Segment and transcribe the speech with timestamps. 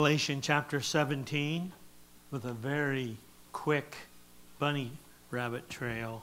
[0.00, 1.72] Revelation chapter 17
[2.30, 3.16] with a very
[3.52, 3.96] quick
[4.60, 4.92] bunny
[5.32, 6.22] rabbit trail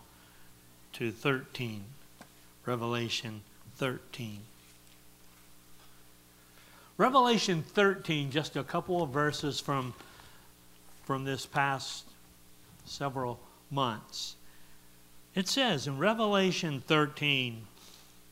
[0.93, 1.83] to 13.
[2.65, 3.41] Revelation
[3.75, 4.39] 13.
[6.97, 9.93] Revelation 13, just a couple of verses from,
[11.03, 12.05] from this past
[12.85, 14.37] several months.
[15.35, 17.67] It says in Revelation 13,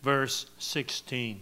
[0.04, 1.42] verse 16.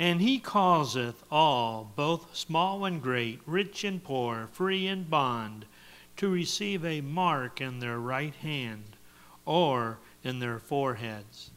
[0.00, 5.66] And he causeth all, both small and great, rich and poor, free and bond,
[6.16, 8.96] to receive a mark in their right hand
[9.44, 11.50] or in their foreheads,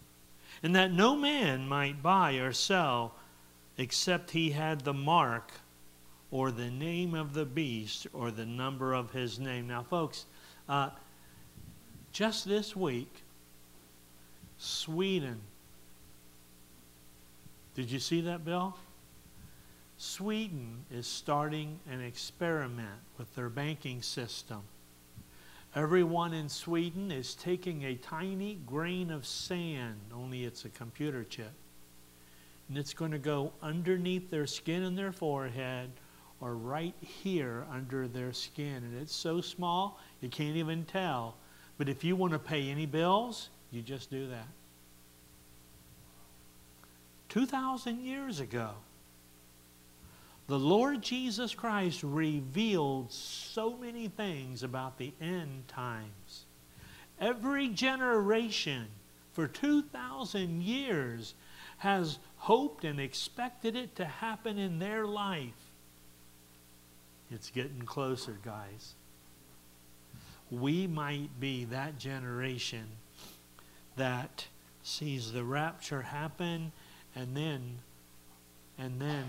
[0.61, 3.15] and that no man might buy or sell
[3.77, 5.49] except he had the mark
[6.29, 9.67] or the name of the beast or the number of his name.
[9.67, 10.25] Now, folks,
[10.67, 10.89] uh,
[12.11, 13.23] just this week,
[14.57, 15.39] Sweden
[17.75, 18.75] did you see that, Bill?
[19.97, 24.61] Sweden is starting an experiment with their banking system.
[25.75, 31.53] Everyone in Sweden is taking a tiny grain of sand, only it's a computer chip,
[32.69, 35.89] and it's going to go underneath their skin and their forehead
[36.41, 38.83] or right here under their skin.
[38.83, 41.37] And it's so small, you can't even tell.
[41.77, 44.47] But if you want to pay any bills, you just do that.
[47.33, 48.69] 2,000 years ago,
[50.45, 56.45] the Lord Jesus Christ revealed so many things about the end times.
[57.19, 58.85] Every generation
[59.31, 61.33] for 2,000 years
[61.77, 65.71] has hoped and expected it to happen in their life.
[67.31, 68.93] It's getting closer, guys.
[70.51, 72.85] We might be that generation
[73.95, 74.45] that
[74.83, 76.71] sees the rapture happen
[77.15, 77.79] and then
[78.77, 79.25] and then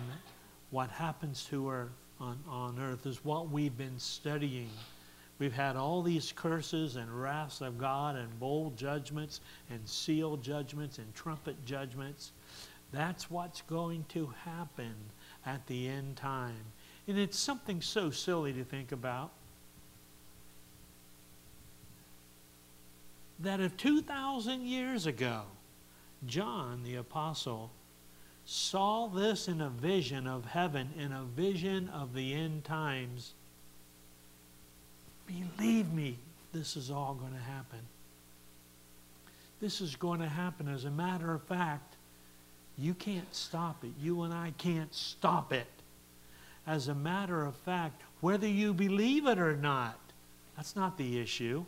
[0.70, 1.88] what happens to her
[2.20, 4.70] on, on earth is what we've been studying.
[5.38, 10.98] We've had all these curses and wraths of God and bowl judgments and seal judgments
[10.98, 12.32] and trumpet judgments.
[12.92, 14.94] That's what's going to happen
[15.44, 16.64] at the end time.
[17.06, 19.30] And it's something so silly to think about.
[23.40, 25.42] That if 2,000 years ago,
[26.26, 27.70] John the Apostle
[28.46, 33.32] saw this in a vision of heaven, in a vision of the end times.
[35.26, 36.18] Believe me,
[36.52, 37.80] this is all going to happen.
[39.60, 40.68] This is going to happen.
[40.68, 41.96] As a matter of fact,
[42.76, 43.92] you can't stop it.
[44.00, 45.66] You and I can't stop it.
[46.66, 49.98] As a matter of fact, whether you believe it or not,
[50.56, 51.64] that's not the issue.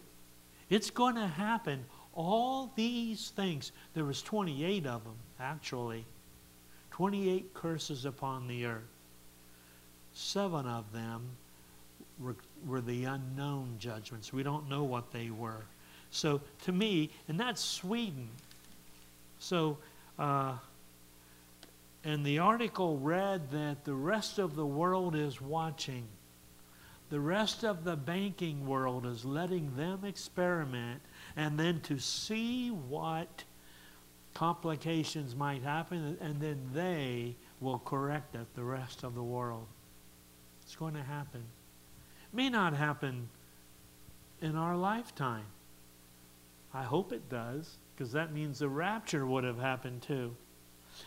[0.69, 1.85] It's going to happen.
[2.17, 6.05] All these things, there was 28 of them, actually
[6.97, 8.81] 28 curses upon the earth.
[10.15, 11.29] Seven of them
[12.19, 14.33] were, were the unknown judgments.
[14.33, 15.63] We don't know what they were.
[16.11, 18.31] So to me, and that's Sweden.
[19.41, 19.77] So,
[20.19, 20.55] uh,
[22.03, 26.05] and the article read that the rest of the world is watching.
[27.09, 31.01] The rest of the banking world is letting them experiment
[31.37, 33.45] and then to see what
[34.35, 39.67] complications might happen, and then they will correct it, the rest of the world.
[40.63, 41.41] It's going to happen.
[41.41, 43.29] It may not happen
[44.43, 45.47] in our lifetime.
[46.75, 50.35] I hope it does, because that means the rapture would have happened too.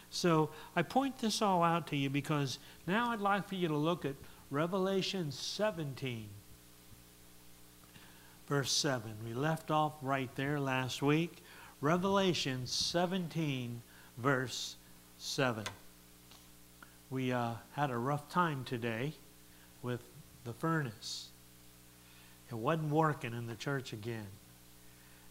[0.10, 3.78] So I point this all out to you because now I'd like for you to
[3.78, 4.16] look at
[4.52, 6.28] Revelation 17,
[8.48, 9.12] verse 7.
[9.24, 11.44] We left off right there last week.
[11.82, 13.84] Revelation 17,
[14.18, 14.76] verse
[15.20, 15.64] 7.
[17.12, 19.14] We uh, had a rough time today
[19.84, 20.02] with
[20.46, 21.30] the furnace.
[22.50, 24.28] It wasn't working in the church again.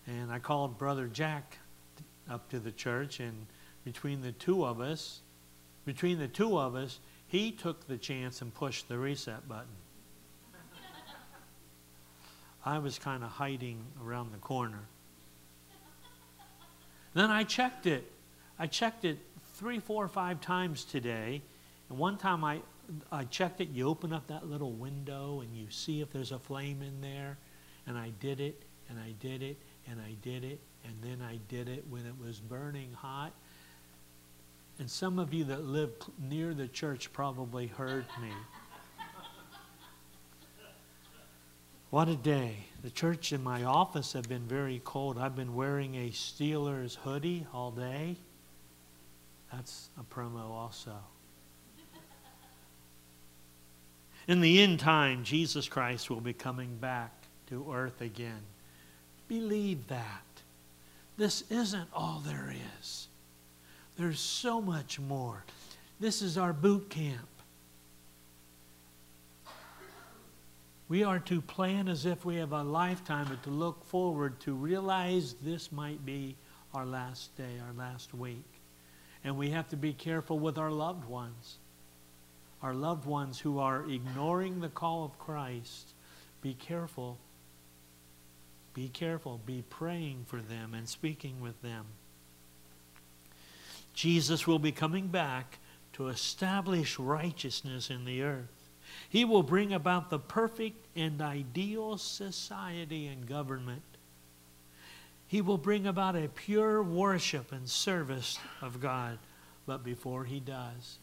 [0.07, 1.59] And I called Brother Jack
[2.31, 3.47] up to the church, and
[3.85, 5.23] between the two of us,
[5.85, 9.67] between the two of us, he took the chance and pushed the reset button.
[12.65, 14.81] I was kind of hiding around the corner.
[17.15, 18.11] Then I checked it.
[18.59, 19.19] I checked it
[19.55, 21.43] three, four, five times today.
[21.89, 22.61] And one time I,
[23.11, 26.39] I checked it, you open up that little window and you see if there's a
[26.39, 27.39] flame in there.
[27.87, 29.57] And I did it, and I did it,
[29.91, 33.33] and I did it, and then I did it when it was burning hot.
[34.79, 35.91] And some of you that live
[36.21, 38.31] near the church probably heard me.
[41.91, 42.67] What a day.
[42.83, 45.19] The church and my office have been very cold.
[45.19, 48.17] I've been wearing a Steelers hoodie all day.
[49.53, 50.95] That's a promo also.
[54.29, 57.11] In the end time, Jesus Christ will be coming back
[57.47, 58.43] to earth again.
[59.27, 60.23] Believe that.
[61.17, 63.09] This isn't all there is.
[63.99, 65.43] There's so much more.
[65.99, 67.27] This is our boot camp.
[70.89, 74.55] We are to plan as if we have a lifetime, but to look forward to
[74.55, 76.37] realize this might be
[76.73, 78.45] our last day, our last week.
[79.25, 81.57] And we have to be careful with our loved ones.
[82.63, 85.93] Our loved ones who are ignoring the call of Christ.
[86.41, 87.19] Be careful.
[88.75, 89.41] Be careful.
[89.45, 91.85] Be praying for them and speaking with them.
[93.99, 95.59] Jesus will be coming back
[95.95, 98.71] to establish righteousness in the earth.
[99.09, 103.83] He will bring about the perfect and ideal society and government.
[105.27, 109.19] He will bring about a pure worship and service of God.
[109.67, 110.99] But before he does,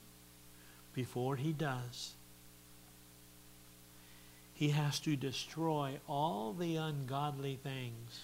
[0.93, 2.13] before he does,
[4.53, 8.21] he has to destroy all the ungodly things.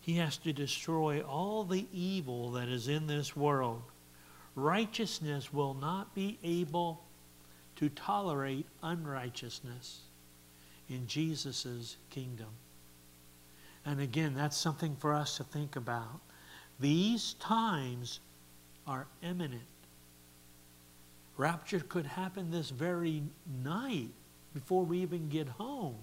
[0.00, 3.82] He has to destroy all the evil that is in this world.
[4.58, 7.04] Righteousness will not be able
[7.76, 10.00] to tolerate unrighteousness
[10.88, 12.48] in Jesus' kingdom.
[13.86, 16.20] And again, that's something for us to think about.
[16.80, 18.18] These times
[18.84, 19.62] are imminent.
[21.36, 23.22] Rapture could happen this very
[23.62, 24.10] night
[24.54, 25.98] before we even get home.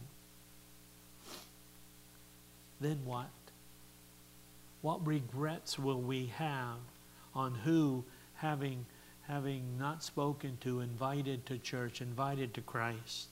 [2.79, 3.29] Then what?
[4.81, 6.77] What regrets will we have
[7.33, 8.05] on who,
[8.45, 8.85] having
[9.27, 13.27] having not spoken to, invited to church, invited to Christ.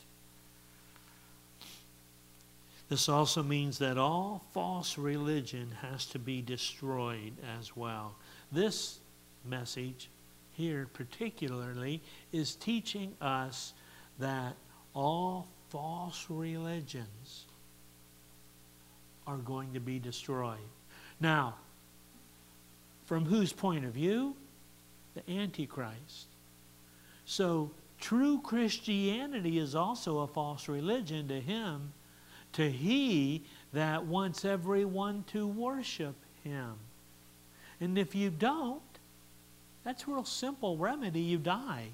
[2.90, 8.16] This also means that all false religion has to be destroyed as well.
[8.52, 9.00] This
[9.46, 10.10] message
[10.54, 12.02] here, particularly,
[12.32, 13.74] is teaching us
[14.20, 14.56] that
[14.96, 17.46] all false religions
[19.26, 20.58] are going to be destroyed.
[21.20, 21.56] Now,
[23.06, 24.36] from whose point of view?
[25.16, 26.28] The Antichrist.
[27.26, 31.94] So true Christianity is also a false religion to him,
[32.54, 33.44] to he
[33.74, 36.74] that wants everyone to worship him.
[37.80, 38.82] And if you don't,
[39.84, 41.22] that's a real simple remedy.
[41.22, 41.88] You die.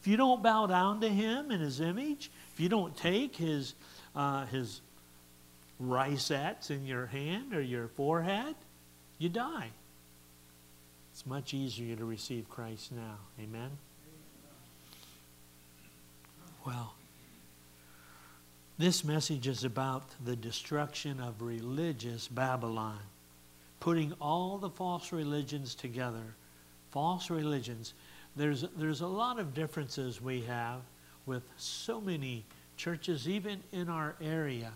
[0.00, 3.74] If you don't bow down to him in his image, if you don't take his,
[4.14, 4.80] uh, his
[5.82, 8.54] risets in your hand or your forehead,
[9.18, 9.70] you die.
[11.14, 13.18] It's much easier to receive Christ now.
[13.40, 13.70] Amen?
[16.66, 16.92] Well,
[18.78, 22.98] this message is about the destruction of religious Babylon,
[23.78, 26.34] putting all the false religions together.
[26.90, 27.94] False religions.
[28.34, 30.80] There's, there's a lot of differences we have
[31.26, 32.44] with so many
[32.76, 34.72] churches, even in our area.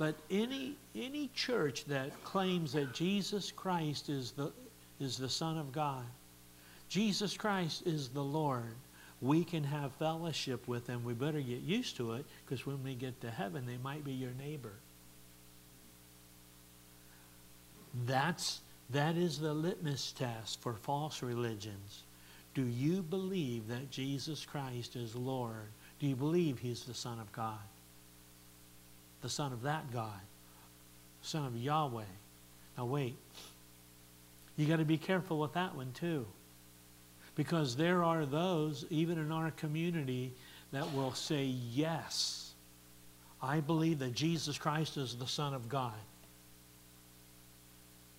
[0.00, 4.50] But any, any church that claims that Jesus Christ is the,
[4.98, 6.06] is the Son of God,
[6.88, 8.74] Jesus Christ is the Lord,
[9.20, 11.04] we can have fellowship with them.
[11.04, 14.12] We better get used to it because when we get to heaven, they might be
[14.12, 14.72] your neighbor.
[18.06, 22.04] That's, that is the litmus test for false religions.
[22.54, 25.68] Do you believe that Jesus Christ is Lord?
[25.98, 27.58] Do you believe he's the Son of God?
[29.22, 30.20] The son of that God,
[31.22, 32.04] son of Yahweh.
[32.76, 33.16] Now, wait.
[34.56, 36.26] You got to be careful with that one, too.
[37.34, 40.32] Because there are those, even in our community,
[40.72, 42.52] that will say, Yes,
[43.42, 45.94] I believe that Jesus Christ is the Son of God.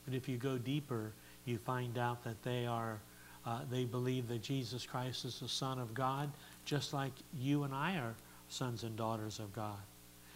[0.06, 1.12] But if you go deeper,
[1.46, 3.00] you find out that they are,
[3.46, 6.32] uh, they believe that Jesus Christ is the Son of God,
[6.66, 8.16] just like you and I are
[8.50, 9.78] sons and daughters of God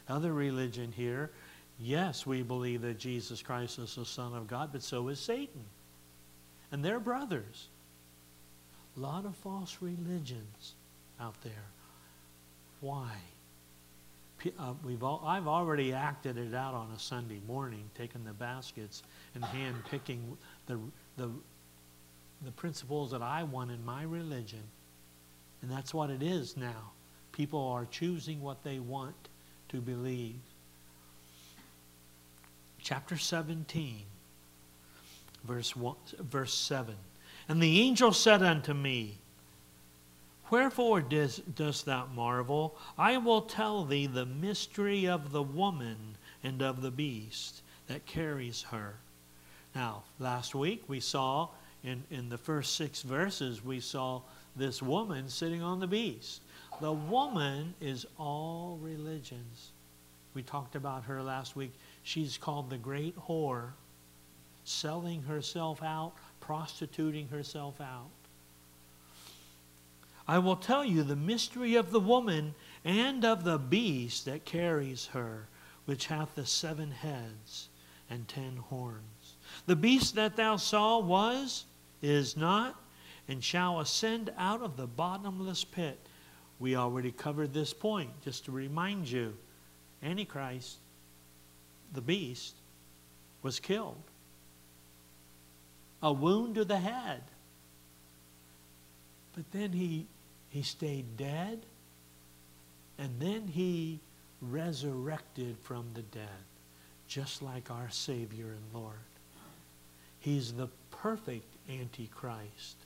[0.07, 1.31] other religion here,
[1.79, 5.63] yes, we believe that Jesus Christ is the Son of God, but so is Satan.
[6.71, 7.69] And they're brothers.
[8.97, 10.75] A lot of false religions
[11.19, 11.65] out there.
[12.81, 13.11] Why?
[14.59, 19.01] Uh, we've all, I've already acted it out on a Sunday morning, taking the baskets
[19.33, 20.79] and hand picking the,
[21.17, 21.31] the,
[22.43, 24.63] the principles that I want in my religion.
[25.61, 26.91] And that's what it is now.
[27.31, 29.15] People are choosing what they want
[29.75, 30.35] to believe.
[32.81, 34.03] Chapter 17,
[35.43, 36.95] verse, 1, verse 7.
[37.49, 39.17] And the angel said unto me,
[40.49, 42.77] Wherefore dost, dost thou marvel?
[42.97, 45.97] I will tell thee the mystery of the woman
[46.43, 48.95] and of the beast that carries her.
[49.73, 51.49] Now, last week we saw
[51.83, 54.21] in, in the first six verses, we saw
[54.55, 56.41] this woman sitting on the beast.
[56.81, 59.71] The woman is all religions.
[60.33, 61.71] We talked about her last week.
[62.03, 63.71] She's called the great whore,
[64.65, 68.09] selling herself out, prostituting herself out.
[70.27, 75.07] I will tell you the mystery of the woman and of the beast that carries
[75.07, 75.47] her,
[75.85, 77.69] which hath the seven heads
[78.09, 79.35] and ten horns.
[79.65, 81.65] The beast that thou saw was,
[82.01, 82.75] is not,
[83.27, 85.99] and shall ascend out of the bottomless pit.
[86.59, 89.35] We already covered this point, just to remind you.
[90.01, 90.77] Antichrist,
[91.93, 92.55] the beast,
[93.41, 94.01] was killed.
[96.01, 97.21] A wound to the head.
[99.35, 100.07] But then he
[100.49, 101.65] he stayed dead,
[102.97, 103.99] and then he
[104.41, 106.45] resurrected from the dead,
[107.09, 108.95] just like our Savior and Lord.
[110.21, 112.77] He's the perfect Antichrist.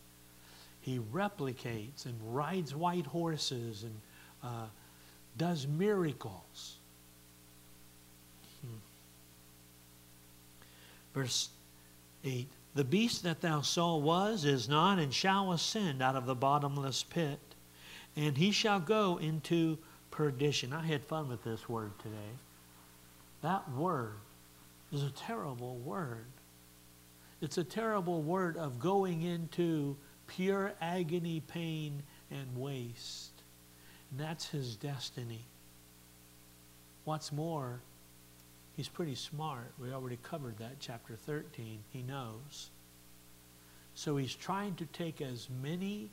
[0.82, 3.96] He replicates and rides white horses and
[4.44, 4.68] uh,
[5.38, 6.78] does miracles.
[8.62, 8.78] Hmm.
[11.14, 11.50] Verse
[12.24, 16.36] 8 The beast that thou saw was, is not, and shall ascend out of the
[16.36, 17.40] bottomless pit
[18.16, 19.78] and he shall go into
[20.12, 20.74] perdition.
[20.74, 22.36] I had fun with this word today.
[23.42, 24.16] That word
[24.92, 26.26] is a terrible word.
[27.42, 29.96] It's a terrible word of going into
[30.30, 33.32] pure agony, pain, and waste.
[34.12, 35.42] And that's his destiny.
[37.04, 37.82] What's more,
[38.78, 39.72] he's pretty smart.
[39.80, 41.80] We already covered that, chapter 13.
[41.92, 42.70] He knows.
[43.96, 46.10] So he's trying to take as many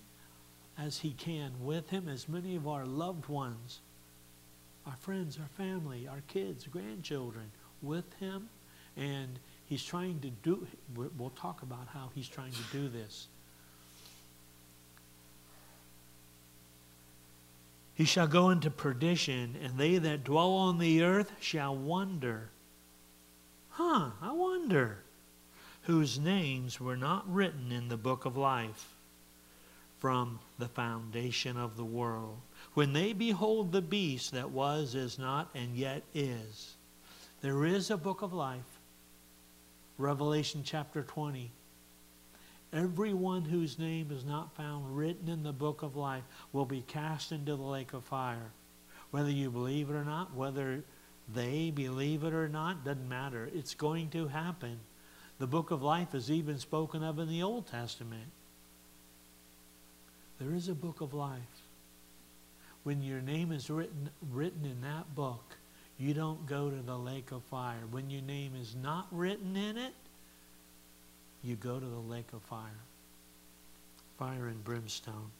[0.78, 3.80] as he can with him, as many of our loved ones,
[4.87, 7.50] our friends, our family, our kids, grandchildren,
[7.82, 8.49] with him.
[8.96, 13.28] And he's trying to do, we'll talk about how he's trying to do this.
[17.97, 22.50] He shall go into perdition, and they that dwell on the earth shall wonder.
[23.71, 24.99] Huh, I wonder.
[25.83, 28.97] Whose names were not written in the book of life
[29.99, 32.38] from the foundation of the world.
[32.75, 36.76] When they behold the beast that was, is not, and yet is.
[37.41, 38.81] There is a book of life.
[39.97, 41.50] Revelation chapter 20.
[42.76, 47.33] Everyone whose name is not found written in the book of life will be cast
[47.33, 48.50] into the lake of fire.
[49.12, 50.85] Whether you believe it or not, whether
[51.35, 53.49] they believe it or not, doesn't matter.
[53.54, 54.78] It's going to happen.
[55.38, 58.30] The book of life is even spoken of in the Old Testament.
[60.38, 61.40] There is a book of life.
[62.83, 65.56] When your name is written, written in that book,
[65.99, 67.87] you don't go to the lake of fire.
[67.90, 69.95] When your name is not written in it,
[71.47, 72.83] you go to the lake of fire.
[74.19, 75.31] Fire and brimstone.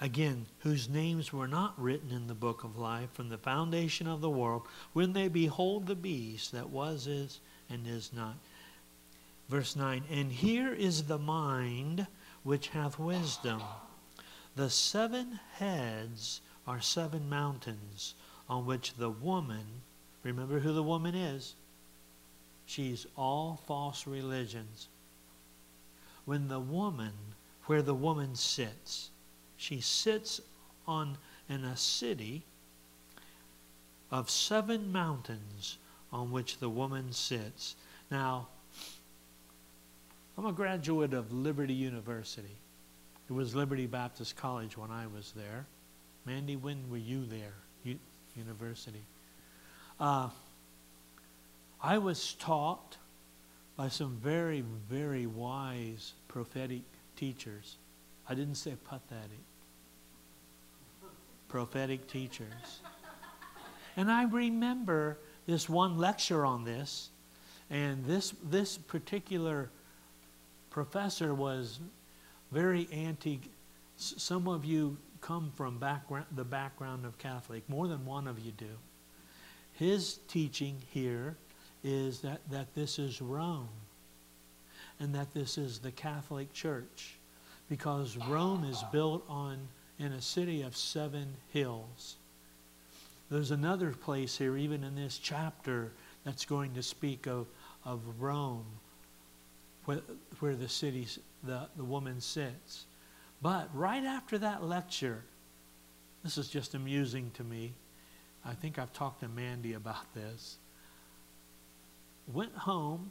[0.00, 4.20] Again, whose names were not written in the book of life from the foundation of
[4.20, 8.36] the world, when they behold the beast that was, is, and is not.
[9.48, 12.06] Verse 9, And here is the mind
[12.44, 13.60] which hath wisdom.
[14.54, 18.14] The seven heads are seven mountains
[18.48, 19.82] on which the woman,
[20.22, 21.54] remember who the woman is?
[22.68, 24.88] She's all false religions.
[26.26, 27.14] When the woman,
[27.64, 29.08] where the woman sits,
[29.56, 30.42] she sits
[30.86, 31.16] on
[31.48, 32.42] in a city
[34.10, 35.78] of seven mountains
[36.12, 37.74] on which the woman sits.
[38.10, 38.48] Now,
[40.36, 42.58] I'm a graduate of Liberty University.
[43.30, 45.64] It was Liberty Baptist College when I was there.
[46.26, 47.54] Mandy, when were you there?
[47.84, 47.98] U-
[48.36, 49.02] university.
[49.98, 50.28] Uh,
[51.80, 52.96] I was taught
[53.76, 56.82] by some very, very wise prophetic
[57.16, 57.76] teachers.
[58.28, 59.38] I didn't say pathetic.
[61.48, 62.80] prophetic teachers.
[63.96, 67.08] And I remember this one lecture on this,
[67.70, 69.70] and this, this particular
[70.70, 71.80] professor was
[72.52, 73.40] very anti.
[73.96, 77.68] Some of you come from background, the background of Catholic.
[77.68, 78.76] More than one of you do.
[79.72, 81.36] His teaching here
[81.88, 83.68] is that, that this is Rome
[85.00, 87.18] and that this is the Catholic Church
[87.68, 89.58] because Rome is built on
[89.98, 92.16] in a city of seven hills.
[93.30, 95.92] There's another place here, even in this chapter,
[96.24, 97.46] that's going to speak of,
[97.84, 98.64] of Rome
[99.84, 100.00] where,
[100.40, 101.06] where the city,
[101.44, 102.84] the, the woman sits.
[103.40, 105.22] But right after that lecture,
[106.22, 107.72] this is just amusing to me.
[108.44, 110.58] I think I've talked to Mandy about this.
[112.32, 113.10] Went home,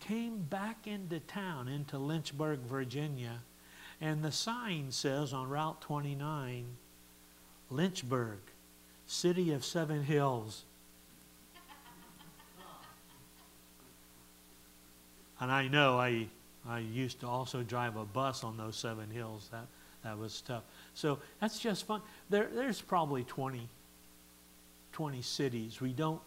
[0.00, 3.40] came back into town, into Lynchburg, Virginia,
[4.00, 6.66] And the sign says on Route 29,
[7.70, 8.38] Lynchburg,
[9.06, 10.64] city of seven hills.
[15.40, 16.28] And I know I,
[16.68, 19.48] I used to also drive a bus on those seven hills.
[19.52, 19.66] That,
[20.02, 20.62] that was tough.
[20.94, 22.00] So that's just fun.
[22.30, 23.68] There, there's probably 20,
[24.92, 25.80] 20 cities.
[25.80, 26.20] We don't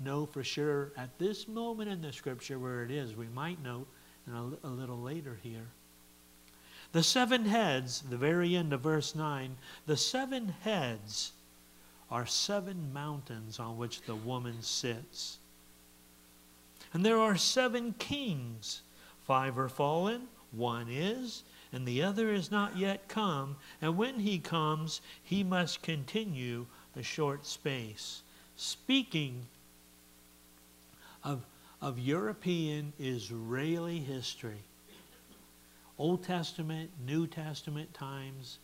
[0.00, 3.16] know for sure at this moment in the scripture where it is.
[3.16, 3.86] We might know
[4.26, 5.66] in a, a little later here.
[6.92, 11.32] The seven heads, the very end of verse 9, the seven heads
[12.10, 15.38] are seven mountains on which the woman sits.
[16.94, 18.80] And there are seven kings.
[19.26, 23.56] Five are fallen, one is, and the other is not yet come.
[23.82, 26.64] And when he comes, he must continue
[26.96, 28.22] a short space.
[28.56, 29.46] Speaking
[31.24, 31.44] of,
[31.80, 34.62] of European Israeli history,
[35.98, 38.58] Old Testament, New Testament times,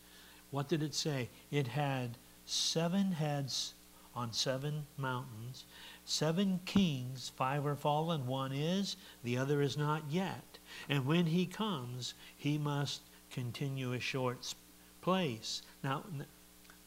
[0.51, 1.29] what did it say?
[1.51, 3.73] It had seven heads
[4.15, 5.65] on seven mountains,
[6.05, 10.57] seven kings, five are fallen, one is, the other is not yet.
[10.87, 14.53] And when he comes, he must continue a short
[15.01, 15.61] place.
[15.83, 16.03] Now,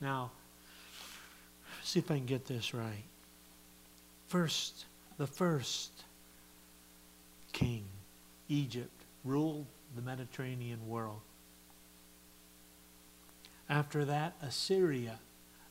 [0.01, 0.31] now,
[1.83, 3.05] see if I can get this right.
[4.29, 4.87] First,
[5.19, 6.05] the first
[7.53, 7.85] king,
[8.49, 11.21] Egypt, ruled the Mediterranean world.
[13.69, 15.19] After that, Assyria.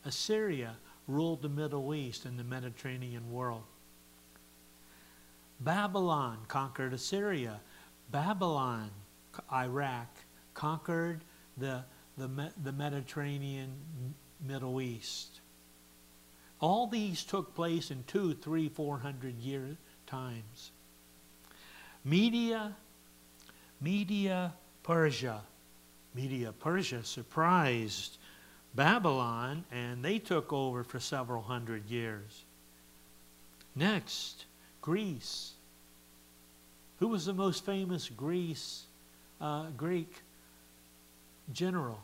[0.06, 0.76] Assyria
[1.08, 3.64] ruled the Middle East and the Mediterranean world.
[5.60, 7.62] Babylon conquered Assyria.
[8.12, 8.92] Babylon,
[9.52, 10.08] Iraq,
[10.54, 11.22] conquered
[11.58, 11.84] the,
[12.18, 13.72] the, the Mediterranean
[14.46, 15.40] Middle East.
[16.60, 20.72] All these took place in two, three, four hundred year times.
[22.04, 22.76] Media,
[23.80, 25.42] Media Persia.
[26.16, 28.18] Media Persia surprised
[28.74, 32.44] Babylon and they took over for several hundred years.
[33.76, 34.46] Next,
[34.82, 35.52] Greece.
[37.00, 38.86] Who was the most famous Greece,
[39.40, 40.24] uh, Greek
[41.54, 42.00] general?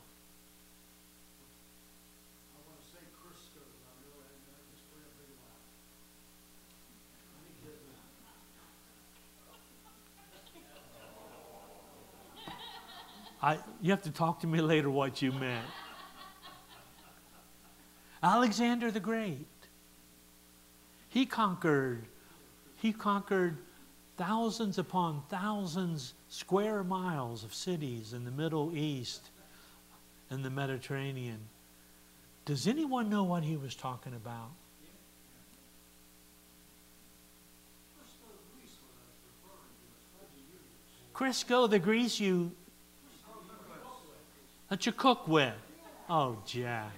[13.44, 15.66] I, you have to talk to me later what you meant.
[18.22, 19.46] Alexander the Great.
[21.10, 22.06] He conquered,
[22.76, 23.58] he conquered
[24.16, 29.28] thousands upon thousands square miles of cities in the Middle East
[30.30, 31.38] and the Mediterranean.
[32.46, 34.52] Does anyone know what he was talking about?
[41.14, 42.50] Crisco, the grease you
[44.74, 45.54] that you cook with.
[46.10, 46.90] Oh, Jack.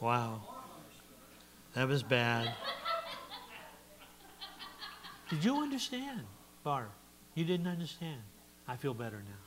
[0.00, 0.42] Wow.
[1.74, 2.52] That was bad.
[5.30, 6.22] Did you understand,
[6.64, 6.88] Barb?
[7.36, 8.22] You didn't understand.
[8.66, 9.45] I feel better now.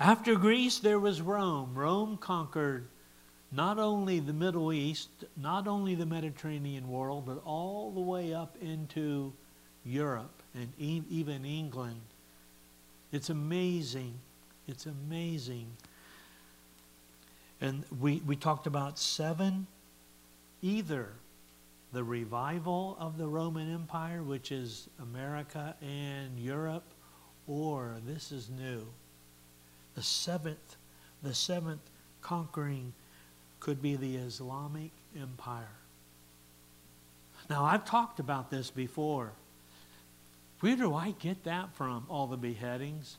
[0.00, 1.74] After Greece, there was Rome.
[1.74, 2.88] Rome conquered
[3.52, 8.56] not only the Middle East, not only the Mediterranean world, but all the way up
[8.62, 9.32] into
[9.84, 12.00] Europe and even England.
[13.12, 14.14] It's amazing.
[14.66, 15.66] It's amazing
[17.60, 19.66] and we, we talked about seven,
[20.62, 21.08] either
[21.92, 26.84] the revival of the Roman Empire, which is America and Europe,
[27.46, 28.86] or this is new.
[29.94, 30.76] The seventh,
[31.22, 31.82] the seventh
[32.22, 32.92] conquering
[33.58, 35.76] could be the Islamic Empire.
[37.48, 39.32] Now, I've talked about this before.
[40.60, 43.16] Where do I get that from, all the beheadings?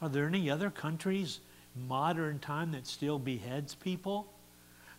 [0.00, 1.40] Are there any other countries
[1.88, 4.26] modern time that still beheads people,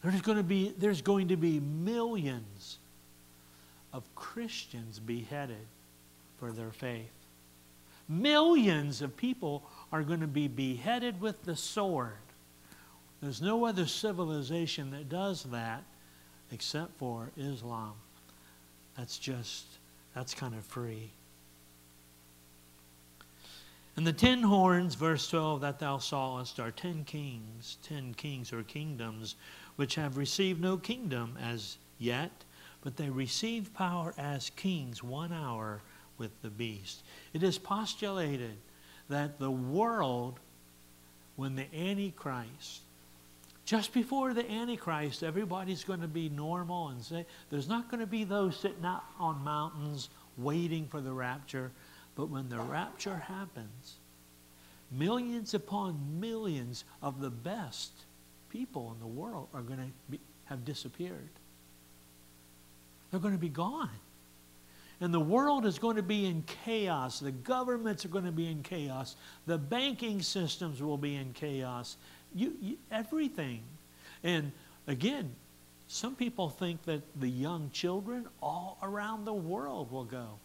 [0.03, 2.77] there's going to be, there's going to be millions
[3.93, 5.65] of Christians beheaded
[6.37, 7.11] for their faith.
[8.07, 12.13] Millions of people are going to be beheaded with the sword.
[13.21, 15.83] There's no other civilization that does that
[16.51, 17.93] except for Islam.
[18.97, 19.65] That's just,
[20.13, 21.11] that's kind of free.
[23.97, 28.63] And the ten horns, verse 12, that thou sawest are ten kings, ten kings or
[28.63, 29.35] kingdoms,
[29.77, 32.31] which have received no kingdom as yet,
[32.81, 35.81] but they receive power as kings one hour
[36.17, 37.03] with the beast.
[37.33, 38.57] It is postulated
[39.09, 40.39] that the world
[41.35, 42.81] when the Antichrist,
[43.65, 48.07] just before the Antichrist, everybody's going to be normal and say, there's not going to
[48.07, 51.71] be those sitting out on mountains waiting for the rapture.
[52.15, 53.95] But when the rapture happens,
[54.91, 57.91] millions upon millions of the best
[58.49, 61.29] people in the world are going to be, have disappeared.
[63.11, 63.89] They're going to be gone.
[65.01, 67.19] And the world is going to be in chaos.
[67.19, 69.15] The governments are going to be in chaos.
[69.45, 71.97] The banking systems will be in chaos.
[72.33, 73.61] You, you, everything.
[74.23, 74.51] And
[74.87, 75.35] again,
[75.87, 80.39] some people think that the young children all around the world will go.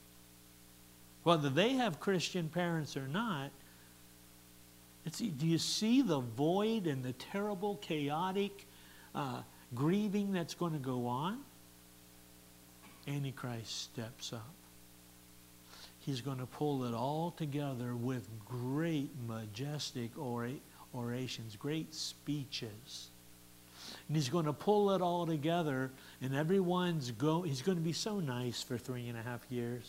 [1.22, 3.50] Whether they have Christian parents or not,
[5.18, 8.66] do you see the void and the terrible, chaotic
[9.14, 9.42] uh,
[9.74, 11.38] grieving that's going to go on?
[13.10, 14.54] Antichrist steps up.
[16.00, 23.10] He's going to pull it all together with great, majestic orations, great speeches.
[24.08, 25.90] And he's going to pull it all together,
[26.22, 27.42] and everyone's go.
[27.42, 29.88] He's going to be so nice for three and a half years.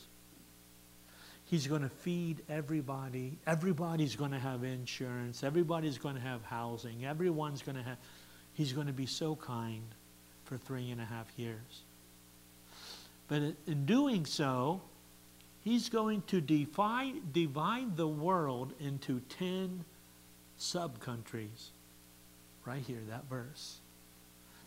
[1.45, 3.37] He's going to feed everybody.
[3.45, 5.43] Everybody's going to have insurance.
[5.43, 7.05] Everybody's going to have housing.
[7.05, 7.97] Everyone's going to have.
[8.53, 9.83] He's going to be so kind
[10.45, 11.83] for three and a half years.
[13.31, 14.81] But in doing so,
[15.61, 19.85] he's going to divide, divide the world into 10
[20.57, 21.69] sub-countries.
[22.65, 23.77] Right here, that verse.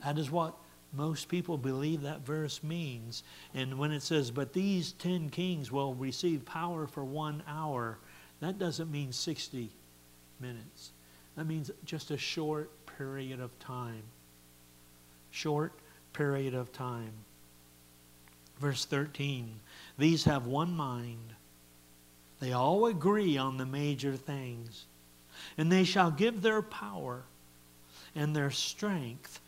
[0.02, 0.54] That is what
[0.94, 3.22] most people believe that verse means.
[3.52, 7.98] And when it says, but these 10 kings will receive power for one hour,
[8.40, 9.68] that doesn't mean 60
[10.40, 10.92] minutes.
[11.36, 14.04] That means just a short period of time.
[15.32, 15.74] Short
[16.14, 17.12] period of time.
[18.64, 19.60] Verse 13
[19.98, 21.34] These have one mind.
[22.40, 24.86] They all agree on the major things.
[25.58, 27.24] And they shall give their power
[28.14, 29.38] and their strength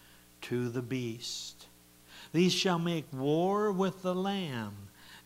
[0.42, 1.64] to the beast.
[2.34, 4.74] These shall make war with the Lamb,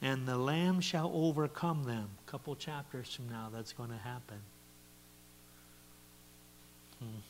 [0.01, 2.11] and the Lamb shall overcome them.
[2.29, 4.39] A couple chapters from now, that's going to happen.
[7.01, 7.30] Hmm.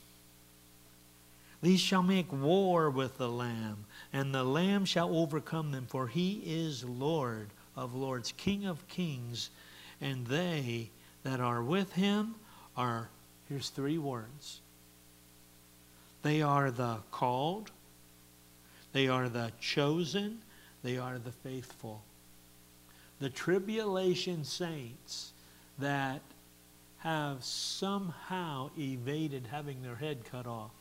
[1.61, 6.41] These shall make war with the Lamb, and the Lamb shall overcome them, for he
[6.43, 9.51] is Lord of lords, King of kings,
[9.99, 10.89] and they
[11.23, 12.35] that are with him
[12.75, 13.09] are,
[13.47, 14.61] here's three words.
[16.23, 17.69] They are the called,
[18.91, 20.39] they are the chosen,
[20.83, 22.01] they are the faithful.
[23.19, 25.31] The tribulation saints
[25.77, 26.21] that
[26.99, 30.71] have somehow evaded having their head cut off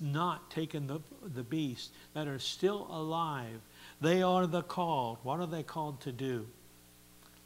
[0.00, 1.00] not taken the,
[1.34, 3.60] the beast, that are still alive,
[4.00, 5.18] they are the called.
[5.22, 6.46] What are they called to do?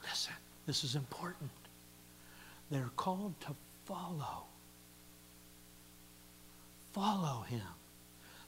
[0.03, 0.35] Listen,
[0.67, 1.51] this is important.
[2.71, 3.55] They're called to
[3.87, 4.45] follow.
[6.93, 7.63] Follow him.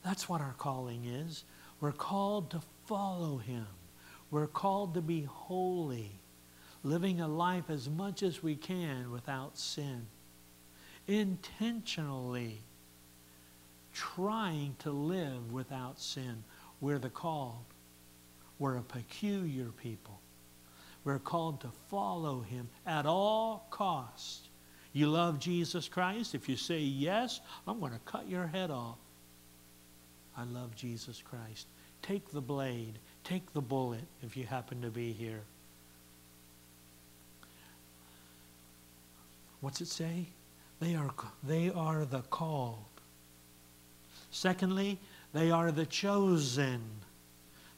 [0.05, 1.44] That's what our calling is.
[1.81, 3.66] We're called to follow him.
[4.31, 6.12] We're called to be holy,
[6.85, 10.07] living a life as much as we can without sin.
[11.09, 12.61] Intentionally
[14.01, 16.43] trying to live without sin.
[16.81, 17.65] We're the called.
[18.59, 20.19] We're a peculiar people.
[21.05, 24.49] We're called to follow him at all cost.
[24.95, 26.35] You love Jesus Christ?
[26.35, 28.97] If you say yes, I'm going to cut your head off.
[30.37, 31.67] I love Jesus Christ.
[32.01, 35.43] Take the blade, take the bullet if you happen to be here.
[39.61, 40.27] What's it say?
[40.81, 41.11] They are,
[41.43, 42.89] they are the called.
[44.31, 44.99] Secondly,
[45.33, 46.83] they are the chosen.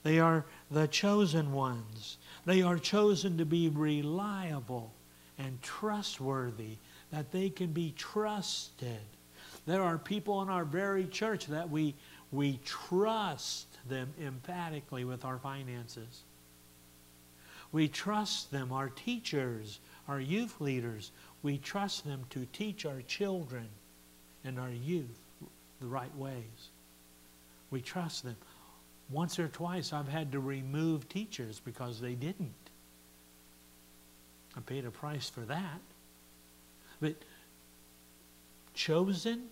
[0.03, 2.19] They are the chosen ones.
[2.45, 4.93] They are chosen to be reliable
[5.39, 6.77] and trustworthy,
[7.11, 9.01] that they can be trusted.
[9.67, 11.95] There are people in our very church that we,
[12.31, 16.23] we trust them emphatically with our finances.
[17.71, 21.11] We trust them, our teachers, our youth leaders.
[21.43, 23.69] We trust them to teach our children
[24.45, 25.22] and our youth
[25.83, 26.71] the right ways.
[27.71, 28.37] We trust them.
[29.11, 32.55] Once or twice I've had to remove teachers because they didn't.
[34.57, 35.81] I paid a price for that.
[37.01, 37.15] But
[38.75, 39.49] chosen,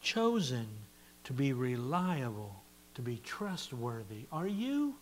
[0.00, 0.66] chosen
[1.24, 2.62] to be reliable,
[2.94, 4.24] to be trustworthy.
[4.32, 4.94] Are you?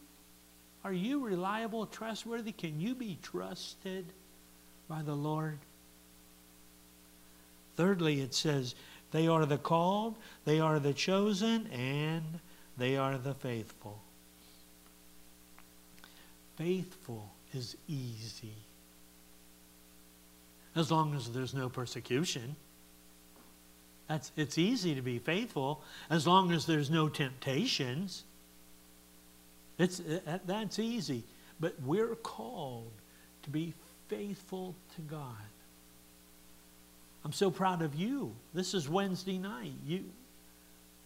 [0.84, 2.52] Are you reliable, trustworthy?
[2.52, 4.06] Can you be trusted
[4.88, 5.58] by the Lord?
[7.76, 8.74] Thirdly, it says,
[9.12, 12.40] they are the called, they are the chosen, and
[12.76, 14.00] they are the faithful.
[16.56, 18.54] Faithful is easy.
[20.76, 22.54] As long as there's no persecution.
[24.08, 28.24] That's, it's easy to be faithful as long as there's no temptations.
[29.78, 31.24] It's, uh, uh, that's easy.
[31.58, 32.92] But we're called
[33.42, 33.74] to be
[34.08, 35.36] faithful to God.
[37.24, 38.34] I'm so proud of you.
[38.54, 39.72] This is Wednesday night.
[39.86, 40.04] You,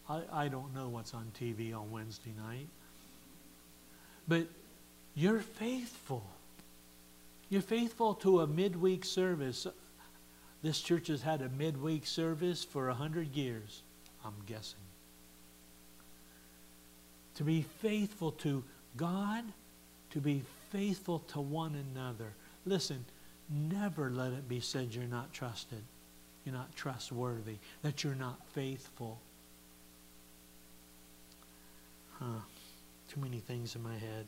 [0.09, 2.68] I, I don't know what's on TV on Wednesday night.
[4.29, 4.46] But
[5.14, 6.24] you're faithful.
[7.50, 9.66] You're faithful to a midweek service.
[10.62, 13.83] This church has had a midweek service for a hundred years,
[14.24, 14.79] I'm guessing.
[17.37, 18.62] To be faithful to
[18.96, 19.44] God,
[20.11, 22.33] to be faithful to one another.
[22.64, 23.05] Listen,
[23.50, 25.83] never let it be said you're not trusted,
[26.45, 29.21] you're not trustworthy, that you're not faithful.
[32.19, 32.41] Huh.
[33.09, 34.27] Too many things in my head.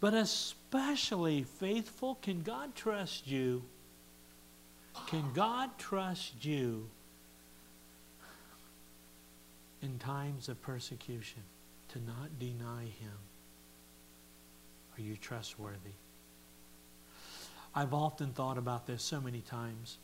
[0.00, 3.62] But especially faithful, can God trust you?
[5.06, 6.88] Can God trust you
[9.82, 11.42] in times of persecution
[11.88, 13.18] to not deny Him?
[14.96, 15.96] Are you trustworthy?
[17.74, 19.98] I've often thought about this so many times.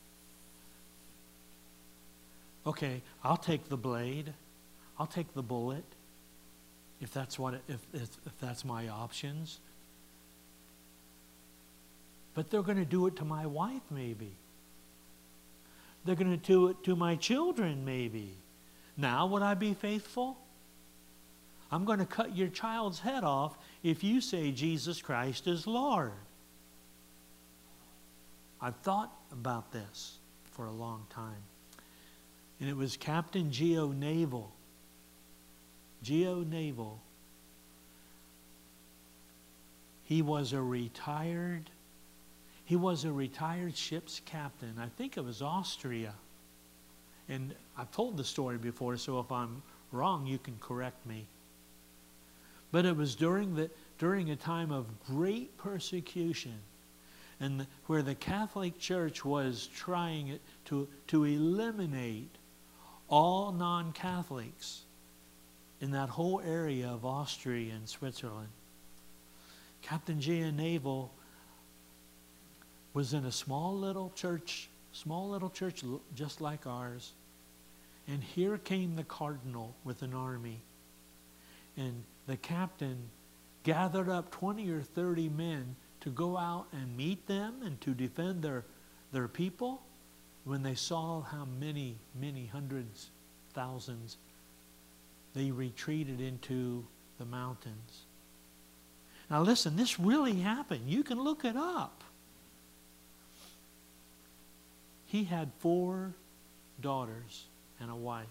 [2.67, 4.33] Okay, I'll take the blade,
[4.99, 5.85] I'll take the bullet,
[7.01, 9.61] if that's what if, if, if that's my options.
[12.35, 14.37] But they're going to do it to my wife, maybe.
[16.05, 18.35] They're going to do it to my children, maybe.
[18.97, 20.37] Now, would I be faithful?
[21.71, 26.13] I'm going to cut your child's head off if you say Jesus Christ is Lord.
[28.61, 30.19] I've thought about this
[30.53, 31.43] for a long time.
[32.61, 34.53] And it was Captain Geo Naval.
[36.03, 37.01] Geo Naval.
[40.05, 41.71] He was a retired
[42.67, 44.75] he was a retired ship's captain.
[44.79, 46.13] I think it was Austria.
[47.29, 51.27] And I've told the story before, so if I'm wrong, you can correct me.
[52.73, 56.59] But it was during, the, during a time of great persecution
[57.39, 62.35] and where the Catholic Church was trying to, to eliminate
[63.09, 64.83] all non Catholics
[65.81, 68.49] in that whole area of Austria and Switzerland.
[69.83, 71.13] Captain Geo Naval
[72.95, 75.83] was in a small little church, small little church
[76.15, 77.13] just like ours.
[78.09, 80.61] And here came the cardinal with an army.
[81.77, 83.11] And the captain
[83.65, 88.43] gathered up 20 or 30 men to go out and meet them and to defend
[88.43, 88.65] their,
[89.13, 89.83] their people.
[90.47, 93.11] When they saw how many, many hundreds,
[93.53, 94.17] thousands,
[95.35, 96.87] they retreated into
[97.19, 98.05] the mountains.
[99.29, 100.89] Now, listen, this really happened.
[100.89, 102.05] You can look it up.
[105.07, 106.15] He had four
[106.81, 107.47] daughters
[107.81, 108.27] and a wife.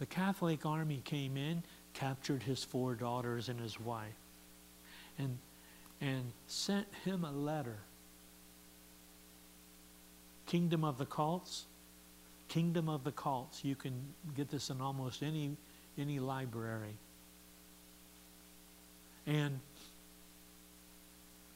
[0.00, 1.62] The Catholic army came in,
[1.94, 4.08] captured his four daughters and his wife,
[5.16, 5.38] and,
[6.00, 7.76] and sent him a letter.
[10.50, 11.66] Kingdom of the Cults,
[12.48, 13.64] Kingdom of the Cults.
[13.64, 13.94] You can
[14.34, 15.56] get this in almost any,
[15.96, 16.96] any library.
[19.28, 19.60] And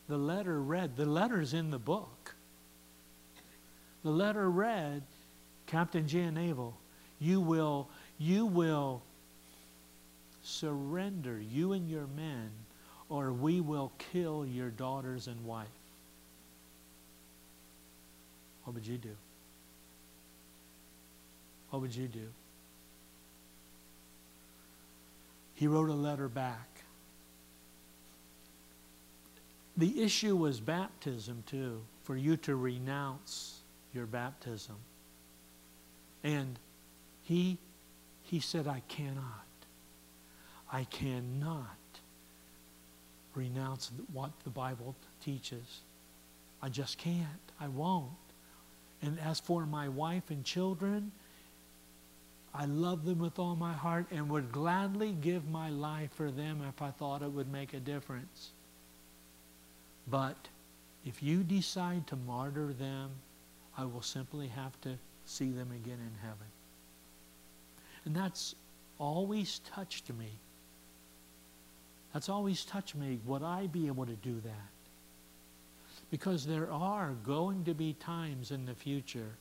[0.07, 2.37] the letter read, the letter's in the book.
[4.05, 5.03] The letter read,
[5.67, 6.77] Captain Geo Naval,
[7.19, 9.03] you will, you will
[10.45, 12.49] surrender, you and your men,
[13.09, 15.67] or we will kill your daughters and wife.
[18.65, 19.17] What would you do?
[21.71, 22.27] What would you do?
[25.55, 26.69] He wrote a letter back.
[29.77, 33.61] The issue was baptism, too, for you to renounce
[33.93, 34.77] your baptism.
[36.23, 36.59] And
[37.23, 37.59] he,
[38.23, 39.45] he said, I cannot.
[40.73, 41.69] I cannot
[43.35, 45.81] renounce what the Bible teaches.
[46.63, 47.27] I just can't.
[47.61, 48.11] I won't.
[49.05, 51.13] And as for my wife and children,
[52.55, 56.63] I love them with all my heart and would gladly give my life for them
[56.67, 58.53] if I thought it would make a difference.
[60.09, 60.49] But
[61.05, 63.11] if you decide to martyr them,
[63.77, 66.47] I will simply have to see them again in heaven.
[68.07, 68.55] And that's
[68.99, 70.31] always touched me.
[72.15, 73.19] That's always touched me.
[73.27, 74.74] Would I be able to do that?
[76.11, 79.33] Because there are going to be times in the future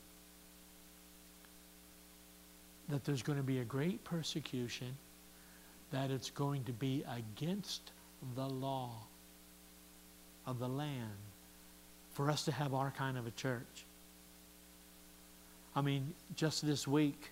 [2.88, 4.96] that there's going to be a great persecution,
[5.90, 7.92] that it's going to be against
[8.34, 8.90] the law
[10.46, 11.10] of the land
[12.12, 13.84] for us to have our kind of a church.
[15.74, 17.30] I mean, just this week,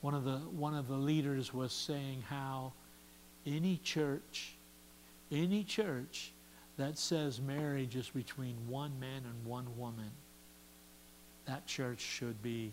[0.00, 2.72] one of the one of the leaders was saying how
[3.46, 4.54] any church,
[5.30, 6.31] any church
[6.76, 10.10] that says marriage is between one man and one woman,
[11.46, 12.72] that church should be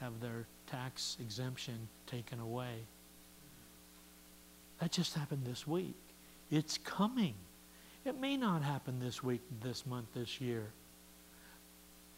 [0.00, 2.74] have their tax exemption taken away.
[4.80, 5.94] That just happened this week.
[6.50, 7.34] It's coming.
[8.04, 10.66] It may not happen this week, this month, this year.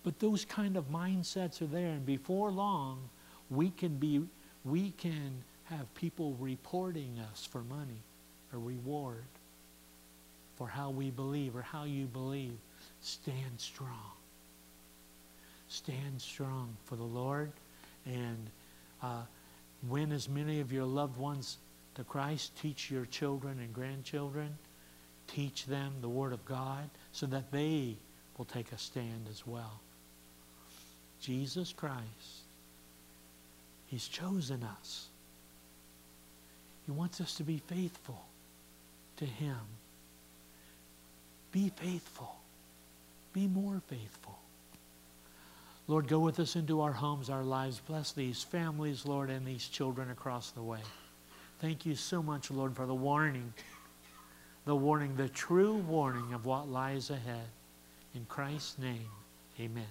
[0.03, 3.09] But those kind of mindsets are there, and before long,
[3.51, 4.23] we can be
[4.65, 8.03] we can have people reporting us for money
[8.53, 9.25] a reward
[10.59, 12.59] for how we believe or how you believe.
[13.01, 14.13] Stand strong.
[15.69, 17.53] Stand strong for the Lord
[18.05, 18.51] and
[19.03, 19.23] uh,
[19.89, 21.59] win as many of your loved ones
[21.95, 22.53] to Christ.
[22.61, 24.57] Teach your children and grandchildren.
[25.29, 27.97] Teach them the Word of God so that they
[28.37, 29.81] will take a stand as well.
[31.21, 32.45] Jesus Christ,
[33.87, 35.07] He's chosen us.
[36.87, 38.25] He wants us to be faithful
[39.19, 39.59] to Him.
[41.59, 42.37] Be faithful.
[43.33, 44.39] Be more faithful.
[45.89, 47.81] Lord, go with us into our homes, our lives.
[47.85, 50.79] Bless these families, Lord, and these children across the way.
[51.59, 53.53] Thank you so much, Lord, for the warning,
[54.67, 57.49] the warning, the true warning of what lies ahead.
[58.15, 59.09] In Christ's name,
[59.59, 59.89] amen.